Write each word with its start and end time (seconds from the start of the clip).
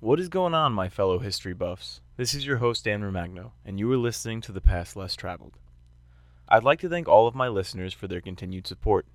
What 0.00 0.20
is 0.20 0.28
going 0.28 0.54
on, 0.54 0.74
my 0.74 0.88
fellow 0.88 1.18
history 1.18 1.54
buffs? 1.54 2.00
This 2.16 2.32
is 2.32 2.46
your 2.46 2.58
host, 2.58 2.84
Dan 2.84 3.02
Romagno, 3.02 3.50
and 3.64 3.80
you 3.80 3.90
are 3.90 3.96
listening 3.96 4.40
to 4.42 4.52
The 4.52 4.60
Past 4.60 4.94
Less 4.94 5.16
Traveled. 5.16 5.58
I'd 6.48 6.62
like 6.62 6.78
to 6.82 6.88
thank 6.88 7.08
all 7.08 7.26
of 7.26 7.34
my 7.34 7.48
listeners 7.48 7.92
for 7.92 8.06
their 8.06 8.20
continued 8.20 8.68
support. 8.68 9.06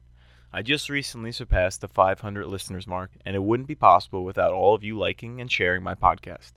I 0.52 0.62
just 0.62 0.90
recently 0.90 1.32
surpassed 1.32 1.80
the 1.80 1.88
500 1.88 2.48
listeners 2.48 2.86
mark, 2.86 3.12
and 3.26 3.34
it 3.34 3.44
wouldn't 3.44 3.70
be 3.70 3.76
possible 3.76 4.26
without 4.26 4.52
all 4.52 4.76
of 4.76 4.84
you 4.84 5.00
liking 5.00 5.40
and 5.40 5.50
sharing 5.50 5.84
my 5.84 5.96
podcast. 5.96 6.52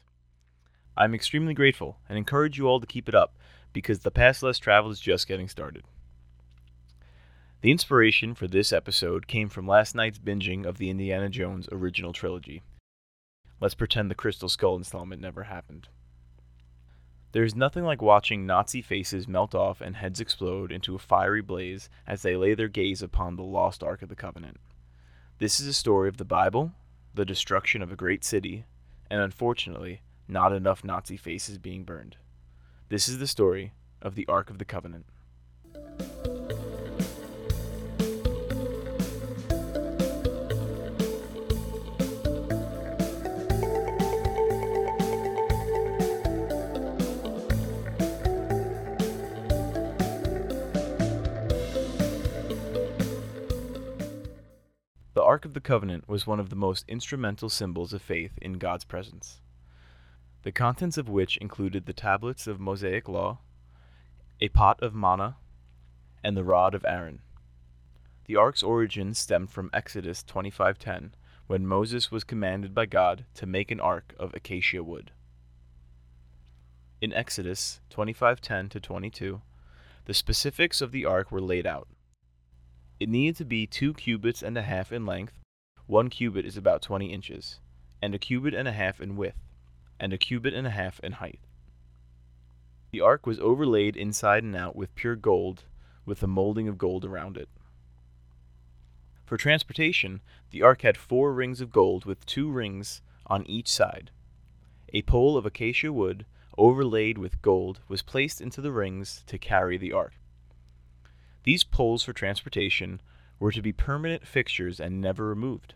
I'm 0.96 1.14
extremely 1.14 1.54
grateful 1.54 1.98
and 2.08 2.18
encourage 2.18 2.58
you 2.58 2.66
all 2.66 2.80
to 2.80 2.86
keep 2.86 3.08
it 3.08 3.14
up 3.14 3.36
because 3.72 4.00
The 4.00 4.10
Past 4.10 4.42
Less 4.42 4.58
Traveled 4.58 4.94
is 4.94 4.98
just 4.98 5.28
getting 5.28 5.48
started. 5.48 5.84
The 7.60 7.70
inspiration 7.70 8.34
for 8.34 8.48
this 8.48 8.72
episode 8.72 9.28
came 9.28 9.48
from 9.48 9.68
last 9.68 9.94
night's 9.94 10.18
binging 10.18 10.66
of 10.66 10.78
the 10.78 10.90
Indiana 10.90 11.28
Jones 11.28 11.68
original 11.70 12.12
trilogy. 12.12 12.64
Let's 13.60 13.74
pretend 13.74 14.10
the 14.10 14.14
Crystal 14.14 14.48
Skull 14.48 14.76
installment 14.76 15.22
never 15.22 15.44
happened. 15.44 15.88
There 17.32 17.44
is 17.44 17.54
nothing 17.54 17.84
like 17.84 18.02
watching 18.02 18.46
Nazi 18.46 18.82
faces 18.82 19.26
melt 19.26 19.54
off 19.54 19.80
and 19.80 19.96
heads 19.96 20.20
explode 20.20 20.70
into 20.70 20.94
a 20.94 20.98
fiery 20.98 21.42
blaze 21.42 21.88
as 22.06 22.22
they 22.22 22.36
lay 22.36 22.54
their 22.54 22.68
gaze 22.68 23.02
upon 23.02 23.36
the 23.36 23.42
lost 23.42 23.82
Ark 23.82 24.02
of 24.02 24.08
the 24.08 24.16
Covenant. 24.16 24.58
This 25.38 25.60
is 25.60 25.66
a 25.66 25.72
story 25.72 26.08
of 26.08 26.16
the 26.16 26.24
Bible, 26.24 26.72
the 27.14 27.24
destruction 27.24 27.82
of 27.82 27.92
a 27.92 27.96
great 27.96 28.24
city, 28.24 28.64
and 29.10 29.20
unfortunately, 29.20 30.02
not 30.28 30.52
enough 30.52 30.84
Nazi 30.84 31.16
faces 31.16 31.58
being 31.58 31.84
burned. 31.84 32.16
This 32.88 33.08
is 33.08 33.18
the 33.18 33.26
story 33.26 33.72
of 34.00 34.14
the 34.14 34.26
Ark 34.28 34.50
of 34.50 34.58
the 34.58 34.64
Covenant. 34.64 35.06
Ark 55.36 55.44
of 55.44 55.52
the 55.52 55.60
Covenant 55.60 56.08
was 56.08 56.26
one 56.26 56.40
of 56.40 56.48
the 56.48 56.56
most 56.56 56.86
instrumental 56.88 57.50
symbols 57.50 57.92
of 57.92 58.00
faith 58.00 58.38
in 58.40 58.54
God's 58.54 58.86
presence, 58.86 59.42
the 60.44 60.50
contents 60.50 60.96
of 60.96 61.10
which 61.10 61.36
included 61.36 61.84
the 61.84 61.92
tablets 61.92 62.46
of 62.46 62.58
Mosaic 62.58 63.06
law, 63.06 63.40
a 64.40 64.48
pot 64.48 64.82
of 64.82 64.94
manna, 64.94 65.36
and 66.24 66.38
the 66.38 66.42
rod 66.42 66.74
of 66.74 66.86
Aaron. 66.88 67.20
The 68.24 68.36
ark's 68.36 68.62
origin 68.62 69.12
stemmed 69.12 69.50
from 69.50 69.68
Exodus 69.74 70.24
25:10, 70.24 71.12
when 71.48 71.66
Moses 71.66 72.10
was 72.10 72.24
commanded 72.24 72.74
by 72.74 72.86
God 72.86 73.26
to 73.34 73.44
make 73.44 73.70
an 73.70 73.78
ark 73.78 74.14
of 74.18 74.32
acacia 74.32 74.82
wood. 74.82 75.12
In 77.02 77.12
Exodus 77.12 77.82
25:10 77.90 78.70
to 78.70 78.80
22, 78.80 79.42
the 80.06 80.14
specifics 80.14 80.80
of 80.80 80.92
the 80.92 81.04
ark 81.04 81.30
were 81.30 81.42
laid 81.42 81.66
out. 81.66 81.88
It 82.98 83.10
needed 83.10 83.36
to 83.36 83.44
be 83.44 83.66
two 83.66 83.92
cubits 83.92 84.42
and 84.42 84.56
a 84.56 84.62
half 84.62 84.90
in 84.90 85.04
length, 85.04 85.38
one 85.86 86.08
cubit 86.08 86.46
is 86.46 86.56
about 86.56 86.80
20 86.80 87.12
inches, 87.12 87.60
and 88.00 88.14
a 88.14 88.18
cubit 88.18 88.54
and 88.54 88.66
a 88.66 88.72
half 88.72 89.00
in 89.00 89.16
width, 89.16 89.38
and 90.00 90.12
a 90.12 90.18
cubit 90.18 90.54
and 90.54 90.66
a 90.66 90.70
half 90.70 90.98
in 91.00 91.12
height. 91.12 91.40
The 92.92 93.02
ark 93.02 93.26
was 93.26 93.38
overlaid 93.38 93.96
inside 93.96 94.42
and 94.42 94.56
out 94.56 94.74
with 94.74 94.94
pure 94.94 95.14
gold, 95.14 95.64
with 96.06 96.22
a 96.22 96.26
molding 96.26 96.68
of 96.68 96.78
gold 96.78 97.04
around 97.04 97.36
it. 97.36 97.50
For 99.26 99.36
transportation, 99.36 100.22
the 100.50 100.62
ark 100.62 100.80
had 100.82 100.96
four 100.96 101.34
rings 101.34 101.60
of 101.60 101.70
gold 101.70 102.06
with 102.06 102.24
two 102.24 102.50
rings 102.50 103.02
on 103.26 103.46
each 103.46 103.68
side. 103.68 104.10
A 104.94 105.02
pole 105.02 105.36
of 105.36 105.44
acacia 105.44 105.92
wood, 105.92 106.24
overlaid 106.56 107.18
with 107.18 107.42
gold, 107.42 107.80
was 107.88 108.00
placed 108.02 108.40
into 108.40 108.62
the 108.62 108.72
rings 108.72 109.22
to 109.26 109.36
carry 109.36 109.76
the 109.76 109.92
ark. 109.92 110.14
These 111.46 111.62
poles 111.62 112.02
for 112.02 112.12
transportation 112.12 113.00
were 113.38 113.52
to 113.52 113.62
be 113.62 113.72
permanent 113.72 114.26
fixtures 114.26 114.80
and 114.80 115.00
never 115.00 115.28
removed. 115.28 115.74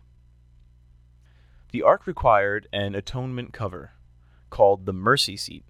The 1.71 1.81
ark 1.81 2.05
required 2.05 2.67
an 2.73 2.93
atonement 2.93 3.53
cover, 3.53 3.91
called 4.49 4.85
the 4.85 4.91
mercy 4.91 5.37
seat, 5.37 5.63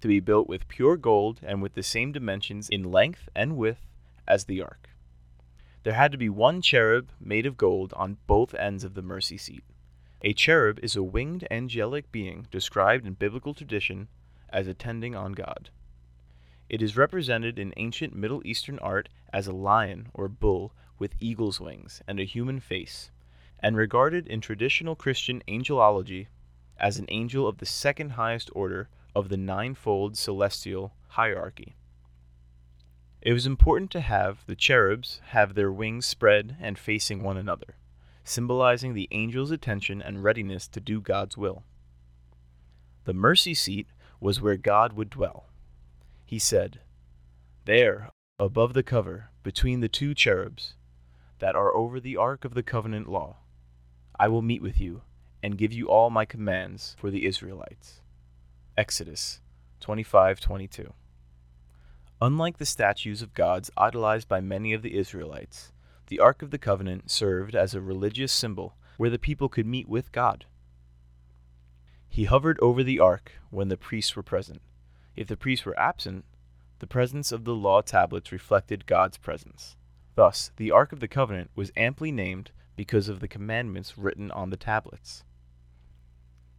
to 0.00 0.08
be 0.08 0.20
built 0.20 0.48
with 0.48 0.68
pure 0.68 0.96
gold 0.96 1.40
and 1.42 1.60
with 1.60 1.74
the 1.74 1.82
same 1.82 2.12
dimensions 2.12 2.70
in 2.70 2.90
length 2.90 3.28
and 3.36 3.58
width 3.58 3.86
as 4.26 4.46
the 4.46 4.62
ark. 4.62 4.88
There 5.82 5.92
had 5.92 6.12
to 6.12 6.18
be 6.18 6.30
one 6.30 6.62
cherub 6.62 7.10
made 7.20 7.44
of 7.44 7.58
gold 7.58 7.92
on 7.94 8.16
both 8.26 8.54
ends 8.54 8.84
of 8.84 8.94
the 8.94 9.02
mercy 9.02 9.36
seat. 9.36 9.64
A 10.22 10.32
cherub 10.32 10.78
is 10.82 10.96
a 10.96 11.02
winged 11.02 11.46
angelic 11.50 12.10
being 12.10 12.46
described 12.50 13.06
in 13.06 13.12
biblical 13.12 13.52
tradition 13.52 14.08
as 14.48 14.66
attending 14.66 15.14
on 15.14 15.32
God. 15.32 15.68
It 16.72 16.80
is 16.80 16.96
represented 16.96 17.58
in 17.58 17.74
ancient 17.76 18.16
Middle 18.16 18.40
Eastern 18.46 18.78
art 18.78 19.10
as 19.30 19.46
a 19.46 19.52
lion 19.52 20.08
or 20.14 20.26
bull 20.26 20.72
with 20.98 21.16
eagle's 21.20 21.60
wings 21.60 22.00
and 22.08 22.18
a 22.18 22.24
human 22.24 22.60
face, 22.60 23.10
and 23.60 23.76
regarded 23.76 24.26
in 24.26 24.40
traditional 24.40 24.96
Christian 24.96 25.42
angelology 25.46 26.28
as 26.78 26.98
an 26.98 27.04
angel 27.10 27.46
of 27.46 27.58
the 27.58 27.66
second 27.66 28.12
highest 28.12 28.50
order 28.54 28.88
of 29.14 29.28
the 29.28 29.36
ninefold 29.36 30.16
celestial 30.16 30.94
hierarchy. 31.08 31.76
It 33.20 33.34
was 33.34 33.46
important 33.46 33.90
to 33.90 34.00
have 34.00 34.46
the 34.46 34.56
cherubs 34.56 35.20
have 35.26 35.54
their 35.54 35.70
wings 35.70 36.06
spread 36.06 36.56
and 36.58 36.78
facing 36.78 37.22
one 37.22 37.36
another, 37.36 37.76
symbolizing 38.24 38.94
the 38.94 39.08
angel's 39.12 39.50
attention 39.50 40.00
and 40.00 40.24
readiness 40.24 40.68
to 40.68 40.80
do 40.80 41.02
God's 41.02 41.36
will. 41.36 41.64
The 43.04 43.12
mercy 43.12 43.52
seat 43.52 43.88
was 44.20 44.40
where 44.40 44.56
God 44.56 44.94
would 44.94 45.10
dwell. 45.10 45.51
He 46.32 46.38
said, 46.38 46.80
There, 47.66 48.08
above 48.38 48.72
the 48.72 48.82
cover, 48.82 49.28
between 49.42 49.80
the 49.80 49.88
two 49.90 50.14
cherubs 50.14 50.76
that 51.40 51.54
are 51.54 51.76
over 51.76 52.00
the 52.00 52.16
ark 52.16 52.46
of 52.46 52.54
the 52.54 52.62
covenant 52.62 53.06
law, 53.06 53.40
I 54.18 54.28
will 54.28 54.40
meet 54.40 54.62
with 54.62 54.80
you 54.80 55.02
and 55.42 55.58
give 55.58 55.74
you 55.74 55.90
all 55.90 56.08
my 56.08 56.24
commands 56.24 56.96
for 56.98 57.10
the 57.10 57.26
Israelites. 57.26 58.00
Exodus 58.78 59.42
25:22. 59.82 60.94
Unlike 62.22 62.56
the 62.56 62.64
statues 62.64 63.20
of 63.20 63.34
gods 63.34 63.70
idolized 63.76 64.26
by 64.26 64.40
many 64.40 64.72
of 64.72 64.80
the 64.80 64.96
Israelites, 64.96 65.74
the 66.06 66.18
Ark 66.18 66.40
of 66.40 66.50
the 66.50 66.56
Covenant 66.56 67.10
served 67.10 67.54
as 67.54 67.74
a 67.74 67.82
religious 67.82 68.32
symbol 68.32 68.74
where 68.96 69.10
the 69.10 69.18
people 69.18 69.50
could 69.50 69.66
meet 69.66 69.86
with 69.86 70.12
God. 70.12 70.46
He 72.08 72.24
hovered 72.24 72.58
over 72.60 72.82
the 72.82 73.00
ark 73.00 73.32
when 73.50 73.68
the 73.68 73.76
priests 73.76 74.16
were 74.16 74.22
present. 74.22 74.62
If 75.16 75.28
the 75.28 75.36
priests 75.36 75.66
were 75.66 75.78
absent, 75.78 76.24
the 76.78 76.86
presence 76.86 77.32
of 77.32 77.44
the 77.44 77.54
law 77.54 77.80
tablets 77.80 78.32
reflected 78.32 78.86
God's 78.86 79.18
presence. 79.18 79.76
Thus, 80.14 80.50
the 80.56 80.70
Ark 80.70 80.92
of 80.92 81.00
the 81.00 81.08
Covenant 81.08 81.50
was 81.54 81.72
amply 81.76 82.10
named 82.10 82.50
because 82.76 83.08
of 83.08 83.20
the 83.20 83.28
commandments 83.28 83.98
written 83.98 84.30
on 84.30 84.50
the 84.50 84.56
tablets. 84.56 85.24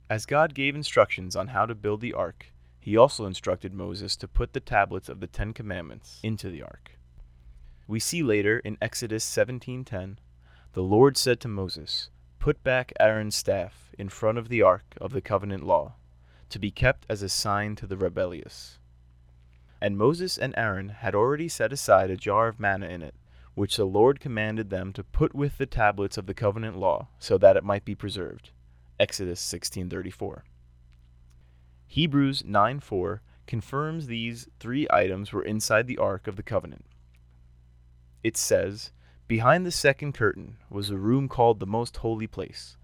As 0.10 0.26
God 0.26 0.54
gave 0.54 0.76
instructions 0.76 1.36
on 1.36 1.48
how 1.48 1.66
to 1.66 1.74
build 1.74 2.02
the 2.02 2.14
ark, 2.14 2.48
he 2.80 2.96
also 2.96 3.26
instructed 3.26 3.74
Moses 3.74 4.16
to 4.18 4.28
put 4.28 4.54
the 4.54 4.60
tablets 4.60 5.10
of 5.10 5.20
the 5.20 5.28
10 5.28 5.54
commandments 5.54 6.20
into 6.22 6.50
the 6.50 6.62
ark. 6.62 7.00
We 7.88 8.00
see 8.00 8.22
later 8.22 8.60
in 8.60 8.78
Exodus 8.82 9.24
17:10, 9.26 10.20
the 10.74 10.84
Lord 10.84 11.18
said 11.18 11.40
to 11.42 11.48
Moses, 11.48 12.10
"Put 12.40 12.64
back 12.64 12.94
Aaron's 13.00 13.36
staff 13.36 13.92
in 13.98 14.10
front 14.10 14.38
of 14.38 14.50
the 14.50 14.62
ark 14.62 14.96
of 15.02 15.14
the 15.14 15.22
covenant 15.22 15.64
law, 15.64 15.96
to 16.54 16.60
be 16.60 16.72
kept 16.72 17.06
as 17.10 17.22
a 17.22 17.30
sign 17.30 17.76
to 17.76 17.88
the 17.88 17.98
rebellious." 17.98 18.80
And 19.82 19.98
Moses 19.98 20.38
and 20.38 20.54
Aaron 20.56 20.90
had 20.90 21.14
already 21.14 21.50
set 21.50 21.74
aside 21.74 22.10
a 22.10 22.16
jar 22.16 22.48
of 22.48 22.60
manna 22.60 22.88
in 22.88 23.02
it, 23.02 23.16
which 23.54 23.76
the 23.76 23.86
Lord 23.86 24.20
commanded 24.20 24.70
them 24.70 24.94
to 24.94 25.04
put 25.04 25.36
with 25.36 25.58
the 25.58 25.66
tablets 25.66 26.18
of 26.18 26.26
the 26.26 26.34
covenant 26.34 26.78
law, 26.78 27.10
so 27.20 27.38
that 27.38 27.58
it 27.58 27.64
might 27.64 27.84
be 27.84 27.96
preserved. 27.96 28.52
Exodus 29.00 29.42
16:34. 29.42 30.46
Hebrews 31.88 32.44
9:4 32.44 33.22
confirms 33.46 34.08
these 34.08 34.48
three 34.60 34.88
items 34.90 35.34
were 35.34 35.44
inside 35.44 35.88
the 35.88 35.98
ark 35.98 36.28
of 36.28 36.36
the 36.36 36.44
covenant. 36.44 36.86
It 38.24 38.38
says, 38.38 38.92
"Behind 39.28 39.66
the 39.66 39.72
second 39.72 40.14
curtain 40.14 40.58
was 40.70 40.90
a 40.90 40.98
room 40.98 41.28
called 41.28 41.60
the 41.60 41.66
most 41.66 41.98
holy 41.98 42.28
place, 42.28 42.78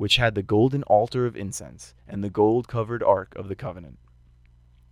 which 0.00 0.16
had 0.16 0.34
the 0.34 0.42
golden 0.42 0.82
altar 0.84 1.26
of 1.26 1.36
incense 1.36 1.94
and 2.08 2.24
the 2.24 2.30
gold-covered 2.30 3.02
ark 3.02 3.34
of 3.36 3.48
the 3.48 3.54
covenant." 3.54 3.98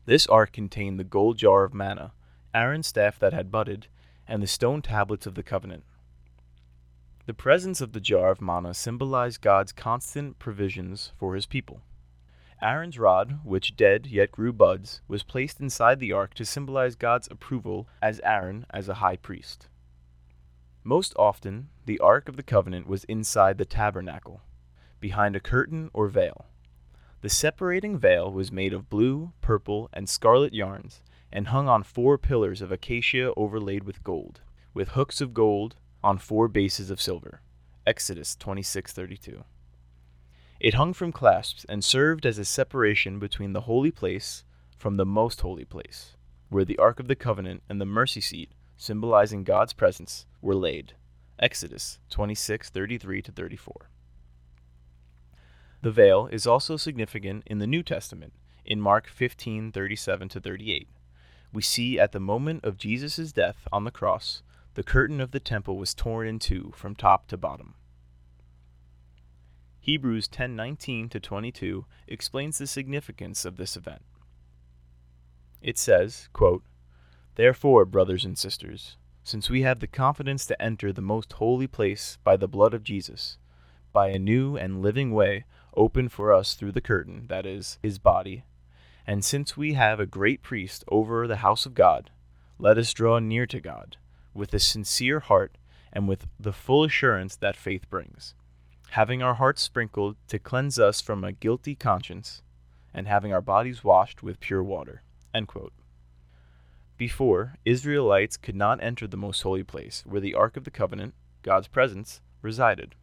This 0.04 0.26
ark 0.26 0.52
contained 0.52 1.00
the 1.00 1.02
gold 1.18 1.38
jar 1.38 1.64
of 1.64 1.72
manna, 1.72 2.12
Aaron's 2.52 2.88
staff 2.88 3.18
that 3.18 3.32
had 3.32 3.50
budded, 3.50 3.86
and 4.26 4.42
the 4.42 4.46
stone 4.46 4.82
tablets 4.82 5.26
of 5.26 5.34
the 5.34 5.42
covenant. 5.42 5.84
The 7.24 7.32
presence 7.32 7.80
of 7.80 7.94
the 7.94 8.02
jar 8.02 8.30
of 8.30 8.42
manna 8.42 8.74
symbolized 8.74 9.40
God's 9.40 9.72
constant 9.72 10.38
provisions 10.38 11.14
for 11.16 11.34
his 11.34 11.46
people. 11.46 11.80
Aaron's 12.60 12.98
rod, 12.98 13.40
which 13.44 13.76
dead 13.76 14.08
yet 14.08 14.30
grew 14.30 14.52
buds, 14.52 15.00
was 15.08 15.22
placed 15.22 15.58
inside 15.58 16.00
the 16.00 16.12
ark 16.12 16.34
to 16.34 16.44
symbolize 16.44 16.96
God's 16.96 17.28
approval 17.30 17.88
as 18.02 18.20
Aaron 18.20 18.66
as 18.68 18.90
a 18.90 19.00
high 19.00 19.16
priest. 19.16 19.68
Most 20.84 21.14
often, 21.16 21.70
the 21.86 21.98
ark 21.98 22.28
of 22.28 22.36
the 22.36 22.42
covenant 22.42 22.86
was 22.86 23.04
inside 23.04 23.56
the 23.56 23.64
tabernacle, 23.64 24.42
behind 25.00 25.36
a 25.36 25.40
curtain 25.40 25.90
or 25.92 26.08
veil. 26.08 26.46
The 27.20 27.28
separating 27.28 27.98
veil 27.98 28.30
was 28.30 28.52
made 28.52 28.72
of 28.72 28.88
blue, 28.88 29.32
purple, 29.40 29.88
and 29.92 30.08
scarlet 30.08 30.54
yarns, 30.54 31.02
and 31.32 31.48
hung 31.48 31.68
on 31.68 31.82
four 31.82 32.16
pillars 32.16 32.62
of 32.62 32.70
acacia 32.70 33.32
overlaid 33.36 33.84
with 33.84 34.04
gold, 34.04 34.40
with 34.72 34.90
hooks 34.90 35.20
of 35.20 35.34
gold 35.34 35.76
on 36.02 36.18
four 36.18 36.48
bases 36.48 36.90
of 36.90 37.00
silver. 37.00 37.42
Exodus 37.86 38.36
26:32. 38.36 39.44
It 40.60 40.74
hung 40.74 40.92
from 40.92 41.12
clasps 41.12 41.64
and 41.68 41.84
served 41.84 42.26
as 42.26 42.38
a 42.38 42.44
separation 42.44 43.18
between 43.18 43.52
the 43.52 43.62
holy 43.62 43.90
place 43.90 44.44
from 44.76 44.96
the 44.96 45.06
most 45.06 45.40
holy 45.40 45.64
place, 45.64 46.16
where 46.48 46.64
the 46.64 46.78
ark 46.78 47.00
of 47.00 47.08
the 47.08 47.16
covenant 47.16 47.62
and 47.68 47.80
the 47.80 47.86
mercy 47.86 48.20
seat, 48.20 48.52
symbolizing 48.76 49.44
God's 49.44 49.72
presence, 49.72 50.26
were 50.40 50.54
laid. 50.54 50.94
Exodus 51.38 51.98
26:33 52.10 53.22
to 53.22 53.32
34. 53.32 53.90
The 55.80 55.92
veil 55.92 56.26
is 56.26 56.46
also 56.46 56.76
significant 56.76 57.44
in 57.46 57.58
the 57.58 57.66
New 57.66 57.82
Testament 57.82 58.32
in 58.64 58.80
Mark 58.80 59.08
15:37 59.08 60.28
to 60.30 60.40
38. 60.40 60.88
We 61.52 61.62
see 61.62 61.98
at 61.98 62.12
the 62.12 62.20
moment 62.20 62.64
of 62.64 62.78
Jesus' 62.78 63.32
death 63.32 63.68
on 63.72 63.84
the 63.84 63.90
cross, 63.90 64.42
the 64.74 64.82
curtain 64.82 65.20
of 65.20 65.30
the 65.30 65.40
temple 65.40 65.78
was 65.78 65.94
torn 65.94 66.26
in 66.26 66.38
two 66.38 66.72
from 66.74 66.94
top 66.94 67.28
to 67.28 67.36
bottom. 67.36 67.74
Hebrews 69.80 70.28
10:19 70.28 71.08
to 71.10 71.20
22 71.20 71.86
explains 72.06 72.58
the 72.58 72.66
significance 72.66 73.44
of 73.44 73.56
this 73.56 73.76
event. 73.76 74.02
It 75.62 75.78
says, 75.78 76.28
quote, 76.32 76.64
Therefore, 77.36 77.84
brothers 77.84 78.24
and 78.24 78.36
sisters, 78.36 78.96
since 79.22 79.48
we 79.48 79.62
have 79.62 79.80
the 79.80 79.86
confidence 79.86 80.44
to 80.46 80.60
enter 80.60 80.92
the 80.92 81.00
most 81.00 81.34
holy 81.34 81.66
place 81.66 82.18
by 82.24 82.36
the 82.36 82.48
blood 82.48 82.74
of 82.74 82.82
Jesus, 82.82 83.38
by 83.92 84.08
a 84.08 84.18
new 84.18 84.56
and 84.56 84.82
living 84.82 85.12
way 85.12 85.44
open 85.74 86.08
for 86.08 86.32
us 86.32 86.54
through 86.54 86.72
the 86.72 86.80
curtain, 86.80 87.26
that 87.28 87.46
is, 87.46 87.78
his 87.82 87.98
body. 87.98 88.44
And 89.06 89.24
since 89.24 89.56
we 89.56 89.74
have 89.74 90.00
a 90.00 90.06
great 90.06 90.42
priest 90.42 90.84
over 90.88 91.26
the 91.26 91.36
house 91.36 91.66
of 91.66 91.74
God, 91.74 92.10
let 92.58 92.76
us 92.78 92.92
draw 92.92 93.18
near 93.18 93.46
to 93.46 93.60
God 93.60 93.96
with 94.34 94.52
a 94.52 94.58
sincere 94.58 95.20
heart 95.20 95.56
and 95.92 96.08
with 96.08 96.26
the 96.38 96.52
full 96.52 96.84
assurance 96.84 97.36
that 97.36 97.56
faith 97.56 97.88
brings, 97.88 98.34
having 98.90 99.22
our 99.22 99.34
hearts 99.34 99.62
sprinkled 99.62 100.16
to 100.28 100.38
cleanse 100.38 100.78
us 100.78 101.00
from 101.00 101.24
a 101.24 101.32
guilty 101.32 101.74
conscience, 101.74 102.42
and 102.92 103.06
having 103.06 103.32
our 103.32 103.40
bodies 103.40 103.84
washed 103.84 104.22
with 104.22 104.40
pure 104.40 104.62
water. 104.62 105.02
Before, 106.96 107.54
Israelites 107.64 108.36
could 108.36 108.56
not 108.56 108.82
enter 108.82 109.06
the 109.06 109.16
most 109.16 109.42
holy 109.42 109.62
place, 109.62 110.02
where 110.04 110.20
the 110.20 110.34
Ark 110.34 110.56
of 110.56 110.64
the 110.64 110.70
Covenant, 110.70 111.14
God's 111.42 111.68
presence, 111.68 112.20
resided. 112.42 112.94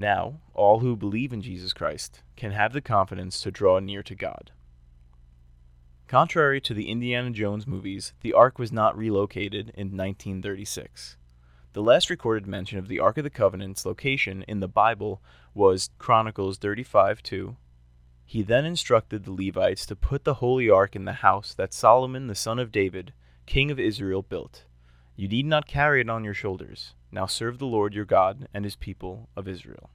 Now, 0.00 0.38
all 0.54 0.78
who 0.78 0.94
believe 0.94 1.32
in 1.32 1.42
Jesus 1.42 1.72
Christ 1.72 2.22
can 2.36 2.52
have 2.52 2.72
the 2.72 2.80
confidence 2.80 3.40
to 3.40 3.50
draw 3.50 3.80
near 3.80 4.04
to 4.04 4.14
God. 4.14 4.52
Contrary 6.06 6.60
to 6.60 6.72
the 6.72 6.88
Indiana 6.88 7.32
Jones 7.32 7.66
movies, 7.66 8.12
the 8.20 8.32
Ark 8.32 8.60
was 8.60 8.70
not 8.70 8.96
relocated 8.96 9.70
in 9.74 9.88
1936. 9.88 11.16
The 11.72 11.82
last 11.82 12.10
recorded 12.10 12.46
mention 12.46 12.78
of 12.78 12.86
the 12.86 13.00
Ark 13.00 13.18
of 13.18 13.24
the 13.24 13.30
Covenant's 13.30 13.84
location 13.84 14.44
in 14.46 14.60
the 14.60 14.68
Bible 14.68 15.20
was 15.52 15.90
Chronicles 15.98 16.58
35 16.58 17.20
2. 17.20 17.56
He 18.24 18.42
then 18.42 18.64
instructed 18.64 19.24
the 19.24 19.32
Levites 19.32 19.84
to 19.86 19.96
put 19.96 20.22
the 20.22 20.34
holy 20.34 20.70
ark 20.70 20.94
in 20.94 21.06
the 21.06 21.24
house 21.24 21.54
that 21.54 21.74
Solomon 21.74 22.28
the 22.28 22.36
son 22.36 22.60
of 22.60 22.70
David, 22.70 23.12
king 23.46 23.70
of 23.70 23.80
Israel, 23.80 24.22
built. 24.22 24.64
You 25.18 25.26
need 25.26 25.46
not 25.46 25.66
carry 25.66 26.00
it 26.00 26.08
on 26.08 26.22
your 26.22 26.32
shoulders. 26.32 26.94
Now 27.10 27.26
serve 27.26 27.58
the 27.58 27.66
Lord 27.66 27.92
your 27.92 28.04
God 28.04 28.46
and 28.54 28.64
his 28.64 28.76
people 28.76 29.28
of 29.34 29.48
Israel. 29.48 29.90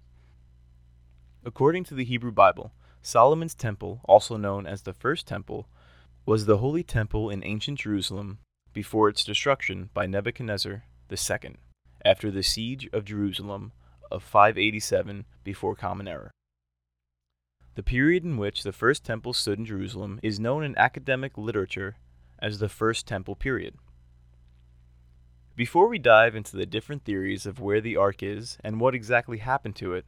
According 1.45 1.85
to 1.85 1.95
the 1.95 2.03
Hebrew 2.03 2.33
Bible, 2.33 2.73
Solomon's 3.01 3.55
temple, 3.55 4.01
also 4.03 4.35
known 4.35 4.67
as 4.67 4.81
the 4.81 4.91
First 4.91 5.25
Temple, 5.25 5.65
was 6.25 6.45
the 6.45 6.57
holy 6.57 6.83
temple 6.83 7.29
in 7.29 7.41
ancient 7.41 7.79
Jerusalem 7.79 8.39
before 8.73 9.07
its 9.07 9.23
destruction 9.23 9.89
by 9.93 10.07
Nebuchadnezzar 10.07 10.83
II 11.09 11.55
after 12.03 12.29
the 12.29 12.43
siege 12.43 12.89
of 12.91 13.05
Jerusalem 13.05 13.71
of 14.11 14.23
587 14.23 15.23
before 15.45 15.73
Common 15.73 16.09
Era. 16.09 16.31
The 17.75 17.83
period 17.83 18.25
in 18.25 18.35
which 18.35 18.63
the 18.63 18.73
First 18.73 19.05
Temple 19.05 19.31
stood 19.31 19.57
in 19.57 19.65
Jerusalem 19.65 20.19
is 20.21 20.37
known 20.37 20.65
in 20.65 20.77
academic 20.77 21.37
literature 21.37 21.95
as 22.39 22.59
the 22.59 22.67
First 22.67 23.07
Temple 23.07 23.37
period. 23.37 23.75
Before 25.55 25.87
we 25.87 25.99
dive 25.99 26.35
into 26.35 26.57
the 26.57 26.65
different 26.65 27.03
theories 27.03 27.45
of 27.45 27.59
where 27.59 27.79
the 27.79 27.95
Ark 27.95 28.23
is 28.23 28.57
and 28.63 28.79
what 28.79 28.95
exactly 28.95 29.37
happened 29.37 29.75
to 29.75 29.93
it, 29.93 30.03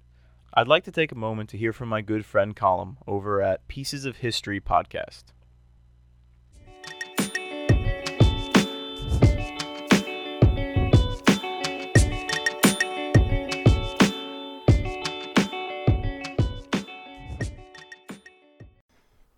I'd 0.56 0.68
like 0.68 0.84
to 0.86 0.92
take 0.92 1.12
a 1.12 1.16
moment 1.16 1.52
to 1.52 1.58
hear 1.58 1.72
from 1.72 1.88
my 1.88 2.02
good 2.02 2.26
friend 2.26 2.56
Colum 2.56 2.98
over 3.06 3.44
at 3.44 3.68
Pieces 3.68 4.06
of 4.06 4.18
History 4.18 4.60
podcast. 4.60 5.26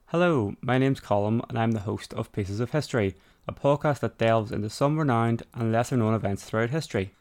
Hello, 0.06 0.54
my 0.62 0.78
name's 0.78 1.02
Colum, 1.02 1.42
and 1.50 1.60
I'm 1.60 1.72
the 1.72 1.82
host 1.82 2.14
of 2.14 2.32
Pieces 2.32 2.62
of 2.62 2.72
History, 2.72 3.14
a 3.48 3.54
podcast 3.54 4.02
that 4.02 4.18
delves 4.18 4.52
into 4.52 4.70
some 4.70 5.00
renowned 5.00 5.44
and 5.54 5.72
lesser 5.72 5.96
known 5.96 6.14
events 6.14 6.44
throughout 6.44 6.70
history. 6.70 7.14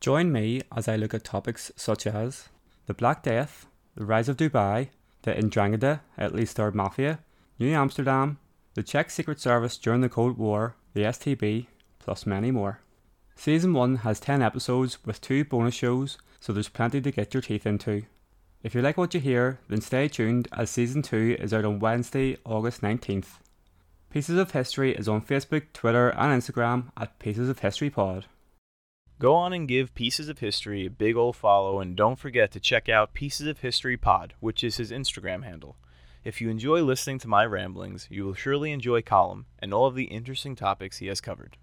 Join 0.00 0.32
me 0.32 0.62
as 0.74 0.88
I 0.88 0.96
look 0.96 1.14
at 1.14 1.24
topics 1.24 1.70
such 1.76 2.06
as 2.06 2.48
the 2.86 2.94
Black 2.94 3.22
Death, 3.22 3.66
the 3.94 4.04
rise 4.04 4.28
of 4.28 4.36
Dubai, 4.36 4.88
the 5.22 5.32
Ndrangheta, 5.32 6.00
Italy's 6.18 6.52
third 6.52 6.74
mafia, 6.74 7.20
New 7.58 7.72
Amsterdam, 7.72 8.38
the 8.74 8.82
Czech 8.82 9.10
Secret 9.10 9.40
Service 9.40 9.76
during 9.76 10.00
the 10.00 10.08
Cold 10.08 10.38
War, 10.38 10.76
the 10.94 11.02
STB, 11.02 11.66
plus 11.98 12.26
many 12.26 12.50
more. 12.50 12.80
Season 13.36 13.72
1 13.72 13.96
has 13.96 14.18
10 14.18 14.42
episodes 14.42 14.98
with 15.04 15.20
2 15.20 15.44
bonus 15.44 15.74
shows, 15.74 16.18
so 16.40 16.52
there's 16.52 16.68
plenty 16.68 17.00
to 17.00 17.10
get 17.12 17.34
your 17.34 17.40
teeth 17.40 17.66
into. 17.66 18.02
If 18.62 18.74
you 18.74 18.82
like 18.82 18.96
what 18.96 19.14
you 19.14 19.20
hear, 19.20 19.60
then 19.68 19.80
stay 19.80 20.08
tuned 20.08 20.48
as 20.52 20.70
Season 20.70 21.02
2 21.02 21.36
is 21.38 21.54
out 21.54 21.64
on 21.64 21.78
Wednesday, 21.78 22.36
August 22.44 22.80
19th. 22.80 23.38
Pieces 24.10 24.38
of 24.38 24.52
History 24.52 24.92
is 24.92 25.06
on 25.06 25.20
Facebook, 25.20 25.66
Twitter, 25.74 26.08
and 26.08 26.42
Instagram 26.42 26.84
at 26.96 27.18
Pieces 27.18 27.50
of 27.50 27.58
History 27.58 27.90
Pod. 27.90 28.24
Go 29.18 29.34
on 29.34 29.52
and 29.52 29.68
give 29.68 29.94
Pieces 29.94 30.30
of 30.30 30.38
History 30.38 30.86
a 30.86 30.90
big 30.90 31.14
ol' 31.14 31.34
follow, 31.34 31.78
and 31.78 31.94
don't 31.94 32.18
forget 32.18 32.50
to 32.52 32.60
check 32.60 32.88
out 32.88 33.12
Pieces 33.12 33.46
of 33.46 33.58
History 33.58 33.98
Pod, 33.98 34.32
which 34.40 34.64
is 34.64 34.78
his 34.78 34.90
Instagram 34.90 35.44
handle. 35.44 35.76
If 36.24 36.40
you 36.40 36.48
enjoy 36.48 36.82
listening 36.82 37.18
to 37.18 37.28
my 37.28 37.44
ramblings, 37.44 38.08
you 38.10 38.24
will 38.24 38.32
surely 38.32 38.72
enjoy 38.72 39.02
Colum 39.02 39.44
and 39.58 39.74
all 39.74 39.84
of 39.84 39.94
the 39.94 40.04
interesting 40.04 40.56
topics 40.56 40.96
he 40.96 41.08
has 41.08 41.20
covered. 41.20 41.58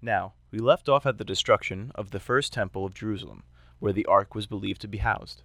Now, 0.00 0.32
we 0.50 0.58
left 0.58 0.88
off 0.88 1.04
at 1.04 1.18
the 1.18 1.24
destruction 1.24 1.92
of 1.94 2.12
the 2.12 2.20
first 2.20 2.50
temple 2.54 2.86
of 2.86 2.94
Jerusalem, 2.94 3.42
where 3.78 3.92
the 3.92 4.06
ark 4.06 4.34
was 4.34 4.46
believed 4.46 4.80
to 4.80 4.88
be 4.88 4.98
housed. 4.98 5.42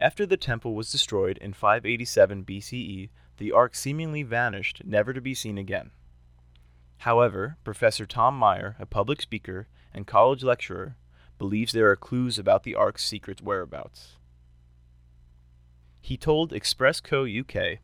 After 0.00 0.24
the 0.24 0.38
temple 0.38 0.74
was 0.74 0.90
destroyed 0.90 1.36
in 1.38 1.52
587 1.52 2.44
BCE, 2.44 3.10
the 3.36 3.52
ark 3.52 3.74
seemingly 3.74 4.22
vanished, 4.22 4.82
never 4.84 5.12
to 5.12 5.20
be 5.20 5.34
seen 5.34 5.58
again. 5.58 5.90
However, 6.98 7.58
Professor 7.64 8.06
Tom 8.06 8.34
Meyer, 8.34 8.76
a 8.78 8.86
public 8.86 9.20
speaker 9.20 9.68
and 9.92 10.06
college 10.06 10.42
lecturer, 10.42 10.96
believes 11.38 11.72
there 11.72 11.90
are 11.90 11.96
clues 11.96 12.38
about 12.38 12.62
the 12.62 12.74
ark's 12.74 13.04
secret 13.04 13.42
whereabouts. 13.42 14.16
He 16.00 16.16
told 16.16 16.52
Express 16.52 17.00
Co. 17.00 17.24
UK 17.24 17.80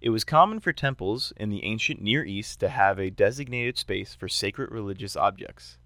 it 0.00 0.10
was 0.10 0.24
common 0.24 0.60
for 0.60 0.72
temples 0.72 1.32
in 1.36 1.48
the 1.48 1.64
ancient 1.64 2.00
Near 2.02 2.24
East 2.24 2.60
to 2.60 2.68
have 2.68 2.98
a 2.98 3.10
designated 3.10 3.78
space 3.78 4.14
for 4.14 4.28
sacred 4.28 4.70
religious 4.70 5.16
objects, 5.16 5.78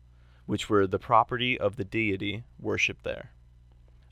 which 0.47 0.69
were 0.69 0.87
the 0.87 0.99
property 0.99 1.59
of 1.59 1.76
the 1.76 1.85
deity 1.85 2.45
worshipped 2.59 3.04
there. 3.04 3.30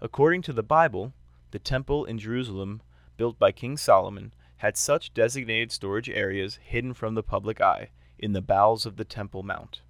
According 0.01 0.43
to 0.43 0.53
the 0.53 0.63
Bible, 0.63 1.13
the 1.51 1.59
temple 1.59 2.05
in 2.05 2.19
Jerusalem, 2.19 2.83
built 3.17 3.39
by 3.39 3.53
King 3.53 3.77
Solomon, 3.77 4.33
had 4.59 4.77
such 4.77 5.15
designated 5.15 5.73
storage 5.73 6.11
areas 6.11 6.59
hidden 6.63 6.95
from 6.95 7.15
the 7.15 7.23
public 7.23 7.61
eye 7.61 7.91
in 8.19 8.33
the 8.33 8.43
bowels 8.43 8.87
of 8.87 8.97
the 8.97 9.05
Temple 9.05 9.43
Mount. 9.43 9.83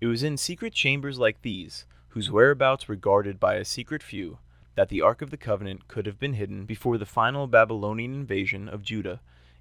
It 0.00 0.06
was 0.06 0.22
in 0.22 0.36
secret 0.36 0.74
chambers 0.74 1.18
like 1.18 1.42
these, 1.42 1.86
whose 2.08 2.30
whereabouts 2.30 2.88
were 2.88 2.96
guarded 2.96 3.38
by 3.40 3.54
a 3.54 3.64
secret 3.64 4.02
few, 4.02 4.38
that 4.74 4.88
the 4.88 5.00
Ark 5.00 5.22
of 5.22 5.30
the 5.30 5.36
Covenant 5.36 5.86
could 5.88 6.06
have 6.06 6.18
been 6.18 6.34
hidden 6.34 6.64
before 6.64 6.98
the 6.98 7.06
final 7.06 7.46
Babylonian 7.46 8.12
invasion 8.12 8.68
of 8.68 8.82
Judah 8.82 9.20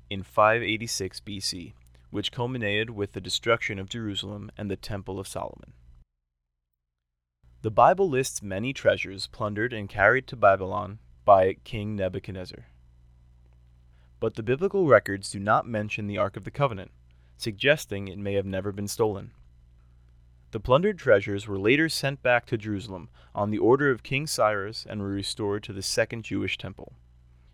in 0.09 0.23
586 0.23 1.19
BC, 1.21 1.73
which 2.09 2.31
culminated 2.31 2.89
with 2.89 3.13
the 3.13 3.21
destruction 3.21 3.77
of 3.79 3.89
Jerusalem 3.89 4.51
and 4.57 4.69
the 4.69 4.75
Temple 4.75 5.19
of 5.19 5.27
Solomon. 5.27 5.73
The 7.63 7.71
Bible 7.71 8.09
lists 8.09 8.43
many 8.43 8.73
treasures 8.73 9.27
plundered 9.27 9.71
and 9.71 9.87
carried 9.87 10.27
to 10.27 10.35
Babylon 10.35 10.99
by 11.23 11.53
King 11.63 11.95
Nebuchadnezzar. 11.95 12.65
But 14.19 14.35
the 14.35 14.43
biblical 14.43 14.85
records 14.85 15.31
do 15.31 15.39
not 15.39 15.65
mention 15.65 16.07
the 16.07 16.17
Ark 16.17 16.35
of 16.35 16.43
the 16.43 16.51
Covenant, 16.51 16.91
suggesting 17.37 18.09
it 18.09 18.17
may 18.17 18.33
have 18.33 18.45
never 18.45 18.73
been 18.73 18.89
stolen. 18.89 19.31
The 20.51 20.59
plundered 20.59 20.99
treasures 20.99 21.47
were 21.47 21.57
later 21.57 21.87
sent 21.87 22.21
back 22.21 22.45
to 22.47 22.57
Jerusalem 22.57 23.07
on 23.33 23.49
the 23.49 23.59
order 23.59 23.89
of 23.89 24.03
King 24.03 24.27
Cyrus 24.27 24.85
and 24.85 25.01
were 25.01 25.07
restored 25.07 25.63
to 25.63 25.71
the 25.71 25.81
Second 25.81 26.25
Jewish 26.25 26.57
Temple. 26.57 26.91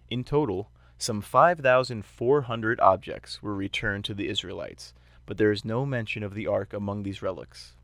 In 0.09 0.23
total, 0.23 0.71
some 0.97 1.21
5,400 1.21 2.79
objects 2.79 3.43
were 3.43 3.53
returned 3.53 4.05
to 4.05 4.15
the 4.15 4.27
Israelites, 4.27 4.95
but 5.27 5.37
there 5.37 5.51
is 5.51 5.63
no 5.63 5.85
mention 5.85 6.23
of 6.23 6.33
the 6.33 6.47
ark 6.47 6.73
among 6.73 7.03
these 7.03 7.21
relics. 7.21 7.75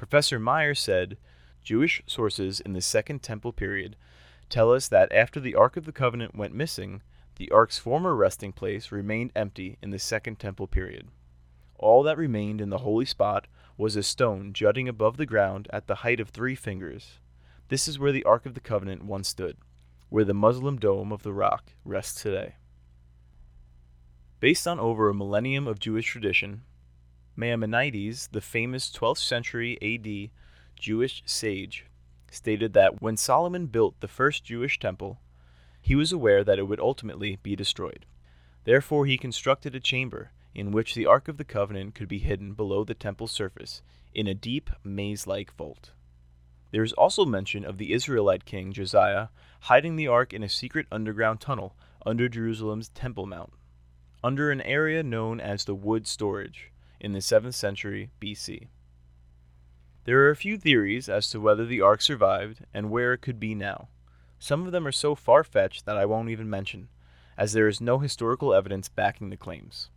Professor 0.00 0.38
Meyer 0.38 0.74
said 0.74 1.18
Jewish 1.62 2.00
sources 2.06 2.58
in 2.58 2.72
the 2.72 2.80
Second 2.80 3.22
Temple 3.22 3.52
period 3.52 3.96
tell 4.48 4.72
us 4.72 4.88
that 4.88 5.12
after 5.12 5.38
the 5.38 5.54
Ark 5.54 5.76
of 5.76 5.84
the 5.84 5.92
Covenant 5.92 6.34
went 6.34 6.54
missing, 6.54 7.02
the 7.36 7.50
ark's 7.50 7.78
former 7.78 8.16
resting 8.16 8.50
place 8.50 8.90
remained 8.90 9.30
empty 9.36 9.76
in 9.82 9.90
the 9.90 9.98
Second 9.98 10.38
Temple 10.38 10.68
period. 10.68 11.08
All 11.78 12.02
that 12.04 12.16
remained 12.16 12.62
in 12.62 12.70
the 12.70 12.78
holy 12.78 13.04
spot 13.04 13.46
was 13.76 13.94
a 13.94 14.02
stone 14.02 14.54
jutting 14.54 14.88
above 14.88 15.18
the 15.18 15.26
ground 15.26 15.68
at 15.70 15.86
the 15.86 15.96
height 15.96 16.18
of 16.18 16.30
three 16.30 16.54
fingers. 16.54 17.18
This 17.68 17.86
is 17.86 17.98
where 17.98 18.10
the 18.10 18.24
Ark 18.24 18.46
of 18.46 18.54
the 18.54 18.60
Covenant 18.60 19.04
once 19.04 19.28
stood, 19.28 19.58
where 20.08 20.24
the 20.24 20.32
Muslim 20.32 20.78
dome 20.78 21.12
of 21.12 21.24
the 21.24 21.34
rock 21.34 21.74
rests 21.84 22.22
today. 22.22 22.54
Based 24.40 24.66
on 24.66 24.80
over 24.80 25.10
a 25.10 25.14
millennium 25.14 25.66
of 25.66 25.78
Jewish 25.78 26.06
tradition, 26.06 26.62
Maimonides, 27.40 28.28
the 28.32 28.42
famous 28.42 28.90
12th 28.90 29.18
century 29.18 29.78
AD 29.80 30.30
Jewish 30.78 31.22
sage, 31.24 31.86
stated 32.30 32.74
that 32.74 33.00
when 33.00 33.16
Solomon 33.16 33.66
built 33.66 33.98
the 34.00 34.08
first 34.08 34.44
Jewish 34.44 34.78
temple, 34.78 35.18
he 35.80 35.94
was 35.94 36.12
aware 36.12 36.44
that 36.44 36.58
it 36.58 36.68
would 36.68 36.78
ultimately 36.78 37.38
be 37.42 37.56
destroyed. 37.56 38.04
Therefore, 38.64 39.06
he 39.06 39.16
constructed 39.16 39.74
a 39.74 39.80
chamber 39.80 40.32
in 40.54 40.70
which 40.70 40.94
the 40.94 41.06
Ark 41.06 41.28
of 41.28 41.38
the 41.38 41.44
Covenant 41.44 41.94
could 41.94 42.08
be 42.08 42.18
hidden 42.18 42.52
below 42.52 42.84
the 42.84 42.94
temple's 42.94 43.32
surface 43.32 43.80
in 44.14 44.26
a 44.26 44.34
deep, 44.34 44.68
maze 44.84 45.26
like 45.26 45.54
vault. 45.56 45.92
There 46.72 46.82
is 46.82 46.92
also 46.92 47.24
mention 47.24 47.64
of 47.64 47.78
the 47.78 47.92
Israelite 47.92 48.44
king 48.44 48.72
Josiah 48.72 49.28
hiding 49.60 49.96
the 49.96 50.08
ark 50.08 50.32
in 50.32 50.42
a 50.42 50.48
secret 50.48 50.86
underground 50.92 51.40
tunnel 51.40 51.74
under 52.06 52.28
Jerusalem's 52.28 52.90
Temple 52.90 53.26
Mount, 53.26 53.52
under 54.22 54.50
an 54.50 54.60
area 54.60 55.02
known 55.02 55.40
as 55.40 55.64
the 55.64 55.74
Wood 55.74 56.06
Storage, 56.06 56.70
in 57.00 57.12
the 57.12 57.18
7th 57.18 57.54
century 57.54 58.10
BC. 58.20 58.68
There 60.04 60.20
are 60.20 60.30
a 60.30 60.36
few 60.36 60.56
theories 60.56 61.08
as 61.08 61.28
to 61.30 61.40
whether 61.40 61.66
the 61.66 61.80
ark 61.80 62.02
survived 62.02 62.64
and 62.72 62.90
where 62.90 63.12
it 63.12 63.22
could 63.22 63.40
be 63.40 63.54
now. 63.54 63.88
Some 64.38 64.64
of 64.64 64.72
them 64.72 64.86
are 64.86 64.92
so 64.92 65.14
far 65.14 65.44
fetched 65.44 65.84
that 65.86 65.96
I 65.96 66.06
won't 66.06 66.30
even 66.30 66.48
mention, 66.48 66.88
as 67.36 67.52
there 67.52 67.68
is 67.68 67.80
no 67.80 67.98
historical 67.98 68.54
evidence 68.54 68.88
backing 68.88 69.30
the 69.30 69.36
claims. 69.36 69.90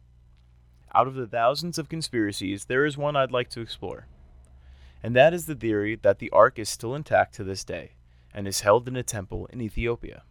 Out 0.94 1.08
of 1.08 1.16
the 1.16 1.28
thousands 1.28 1.78
of 1.78 1.90
conspiracies, 1.90 2.66
there 2.66 2.86
is 2.86 2.98
one 2.98 3.16
I'd 3.16 3.32
like 3.32 3.50
to 3.52 3.62
explore. 3.62 4.08
And 5.02 5.16
that 5.16 5.34
is 5.34 5.46
the 5.46 5.56
theory 5.56 5.96
that 6.02 6.20
the 6.20 6.30
Ark 6.30 6.60
is 6.60 6.70
still 6.70 6.96
intact 6.96 7.34
to 7.36 7.44
this 7.44 7.64
day 7.64 7.94
and 8.34 8.48
is 8.48 8.62
held 8.62 8.88
in 8.88 8.96
a 8.96 9.04
temple 9.04 9.48
in 9.52 9.62
Ethiopia. 9.62 10.24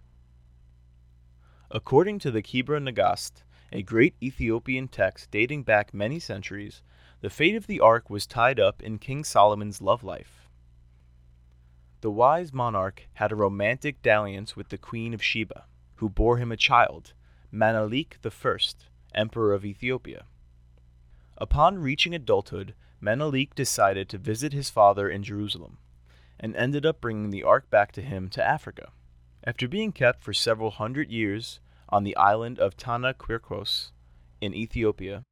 According 1.71 2.19
to 2.21 2.31
the 2.31 2.43
Kebra 2.43 2.81
Nagast, 2.81 3.43
a 3.73 3.83
great 3.83 4.15
Ethiopian 4.23 4.89
text 4.89 5.31
dating 5.31 5.63
back 5.63 5.95
many 5.95 6.19
centuries, 6.19 6.83
the 7.21 7.31
fate 7.31 7.55
of 7.55 7.67
the 7.67 7.81
Ark 7.81 8.11
was 8.11 8.27
tied 8.27 8.61
up 8.61 8.83
in 8.83 8.99
King 8.99 9.25
Solomon's 9.25 9.81
love 9.81 10.05
life. 10.05 10.49
The 12.01 12.11
wise 12.11 12.53
monarch 12.53 13.07
had 13.15 13.31
a 13.31 13.37
romantic 13.37 14.03
dalliance 14.03 14.57
with 14.57 14.71
the 14.71 14.79
Queen 14.79 15.15
of 15.15 15.23
Sheba, 15.23 15.65
who 15.97 16.09
bore 16.09 16.39
him 16.39 16.51
a 16.51 16.57
child, 16.57 17.13
Menelik 17.51 18.19
I, 18.25 18.57
Emperor 19.15 19.55
of 19.55 19.65
Ethiopia. 19.65 20.25
Upon 21.39 21.79
reaching 21.79 22.15
adulthood, 22.15 22.75
Menelik 23.01 23.55
decided 23.55 24.09
to 24.09 24.19
visit 24.19 24.53
his 24.53 24.69
father 24.69 25.09
in 25.09 25.23
Jerusalem, 25.23 25.79
and 26.41 26.57
ended 26.57 26.85
up 26.85 27.01
bringing 27.01 27.31
the 27.31 27.45
ark 27.45 27.71
back 27.71 27.93
to 27.93 28.03
him 28.03 28.29
to 28.31 28.45
Africa. 28.45 28.91
After 29.45 29.69
being 29.69 29.93
kept 29.93 30.23
for 30.23 30.33
several 30.33 30.73
hundred 30.73 31.11
years 31.11 31.61
on 31.93 32.05
the 32.05 32.17
island 32.17 32.59
of 32.59 32.75
Tana 32.75 33.13
Kirkos 33.13 33.91
in 34.41 34.55
Ethiopia, 34.55 35.25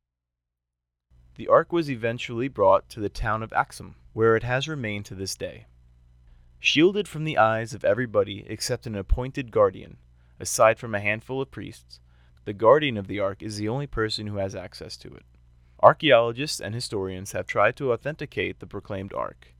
the 1.36 1.48
ark 1.48 1.72
was 1.72 1.90
eventually 1.90 2.48
brought 2.48 2.90
to 2.90 3.00
the 3.00 3.08
town 3.08 3.42
of 3.42 3.52
Axum, 3.54 3.94
where 4.12 4.36
it 4.36 4.42
has 4.42 4.68
remained 4.68 5.06
to 5.06 5.14
this 5.14 5.34
day. 5.34 5.66
Shielded 6.58 7.08
from 7.08 7.24
the 7.24 7.38
eyes 7.38 7.72
of 7.72 7.82
everybody 7.82 8.44
except 8.46 8.86
an 8.86 8.94
appointed 8.94 9.50
guardian, 9.50 9.96
aside 10.38 10.78
from 10.78 10.94
a 10.94 11.00
handful 11.00 11.40
of 11.40 11.50
priests, 11.50 11.98
the 12.44 12.52
guardian 12.52 12.98
of 12.98 13.06
the 13.06 13.20
ark 13.20 13.42
is 13.42 13.56
the 13.56 13.68
only 13.68 13.86
person 13.86 14.26
who 14.26 14.36
has 14.36 14.54
access 14.54 14.98
to 14.98 15.08
it. 15.14 15.24
Archaeologists 15.82 16.60
and 16.60 16.74
historians 16.74 17.32
have 17.32 17.46
tried 17.46 17.74
to 17.76 17.90
authenticate 17.90 18.60
the 18.60 18.66
proclaimed 18.66 19.14
ark, 19.14 19.54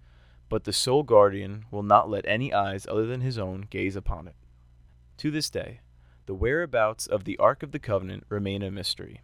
but 0.51 0.65
the 0.65 0.73
sole 0.73 1.03
guardian 1.03 1.65
will 1.71 1.83
not 1.83 2.11
let 2.11 2.27
any 2.27 2.53
eyes 2.53 2.87
other 2.87 3.07
than 3.07 3.23
his 3.23 3.39
own 3.39 3.67
gaze 3.71 3.97
upon 3.97 4.29
it. 4.29 4.35
To 5.19 5.31
this 5.31 5.49
day, 5.49 5.81
the 6.31 6.35
whereabouts 6.35 7.09
of 7.09 7.25
the 7.25 7.37
Ark 7.39 7.65
of 7.65 7.73
the 7.73 7.81
Covenant 7.81 8.23
remain 8.29 8.63
a 8.63 8.71
mystery. 8.71 9.21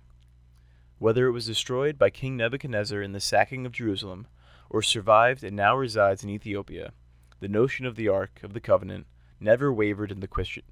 Whether 0.98 1.28
it 1.28 1.30
was 1.30 1.46
destroyed 1.46 2.00
by 2.00 2.10
King 2.10 2.36
Nebuchadnezzar 2.36 3.00
in 3.00 3.12
the 3.12 3.20
sacking 3.20 3.64
of 3.64 3.70
Jerusalem, 3.70 4.26
or 4.68 4.82
survived 4.82 5.44
and 5.44 5.54
now 5.54 5.76
resides 5.76 6.24
in 6.24 6.30
Ethiopia, 6.30 6.92
the 7.38 7.46
notion 7.46 7.86
of 7.86 7.94
the 7.94 8.08
Ark 8.08 8.40
of 8.42 8.54
the 8.54 8.60
Covenant 8.60 9.06
never 9.38 9.72
wavered 9.72 10.10
in 10.10 10.18
the 10.18 10.26
Christian. 10.26 10.64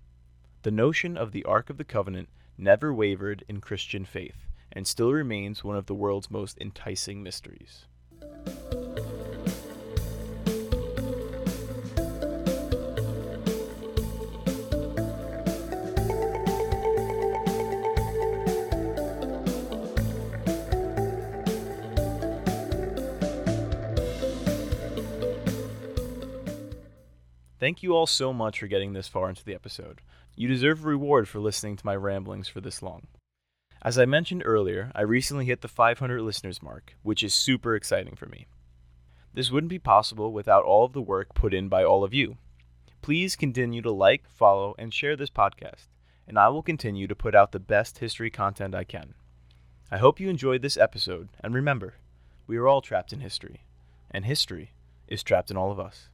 The 0.62 0.72
notion 0.72 1.16
of 1.16 1.30
the 1.30 1.44
Ark 1.44 1.70
of 1.70 1.78
the 1.78 1.84
Covenant 1.84 2.28
never 2.58 2.92
wavered 2.92 3.44
in 3.48 3.60
Christian 3.60 4.04
faith 4.04 4.48
and 4.72 4.88
still 4.88 5.12
remains 5.12 5.62
one 5.62 5.76
of 5.76 5.86
the 5.86 5.94
world's 5.94 6.32
most 6.32 6.58
enticing 6.60 7.22
mysteries. 7.22 7.86
Thank 27.60 27.82
you 27.82 27.94
all 27.94 28.06
so 28.06 28.32
much 28.32 28.58
for 28.58 28.66
getting 28.66 28.92
this 28.92 29.06
far 29.06 29.28
into 29.28 29.44
the 29.44 29.54
episode. 29.54 30.00
You 30.34 30.48
deserve 30.48 30.84
a 30.84 30.88
reward 30.88 31.28
for 31.28 31.38
listening 31.38 31.76
to 31.76 31.86
my 31.86 31.94
ramblings 31.94 32.48
for 32.48 32.60
this 32.60 32.82
long. 32.82 33.06
As 33.80 33.96
I 33.96 34.06
mentioned 34.06 34.42
earlier, 34.44 34.90
I 34.94 35.02
recently 35.02 35.44
hit 35.44 35.60
the 35.60 35.68
500 35.68 36.20
listeners 36.20 36.62
mark, 36.62 36.96
which 37.02 37.22
is 37.22 37.32
super 37.32 37.76
exciting 37.76 38.16
for 38.16 38.26
me. 38.26 38.46
This 39.32 39.52
wouldn't 39.52 39.70
be 39.70 39.78
possible 39.78 40.32
without 40.32 40.64
all 40.64 40.84
of 40.84 40.94
the 40.94 41.02
work 41.02 41.34
put 41.34 41.54
in 41.54 41.68
by 41.68 41.84
all 41.84 42.02
of 42.02 42.12
you. 42.12 42.38
Please 43.02 43.36
continue 43.36 43.82
to 43.82 43.92
like, 43.92 44.28
follow, 44.28 44.74
and 44.76 44.92
share 44.92 45.14
this 45.14 45.30
podcast, 45.30 45.88
and 46.26 46.38
I 46.38 46.48
will 46.48 46.62
continue 46.62 47.06
to 47.06 47.14
put 47.14 47.34
out 47.34 47.52
the 47.52 47.60
best 47.60 47.98
history 47.98 48.30
content 48.30 48.74
I 48.74 48.84
can. 48.84 49.14
I 49.92 49.98
hope 49.98 50.18
you 50.18 50.28
enjoyed 50.28 50.62
this 50.62 50.76
episode, 50.76 51.28
and 51.40 51.54
remember, 51.54 51.94
we 52.48 52.56
are 52.56 52.66
all 52.66 52.80
trapped 52.80 53.12
in 53.12 53.20
history, 53.20 53.64
and 54.10 54.24
history 54.24 54.72
is 55.06 55.22
trapped 55.22 55.50
in 55.50 55.56
all 55.56 55.70
of 55.70 55.78
us. 55.78 56.08